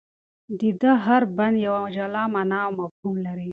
[0.59, 3.49] د ده هر بند یوه جلا مانا او مفهوم لري.